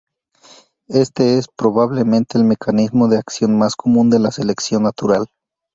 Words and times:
Éste 0.87 1.37
es 1.37 1.45
probablemente 1.55 2.39
el 2.39 2.43
mecanismo 2.43 3.07
de 3.07 3.19
acción 3.19 3.59
más 3.59 3.75
común 3.75 4.09
de 4.09 4.17
la 4.17 4.31
selección 4.31 4.81
natural. 4.81 5.27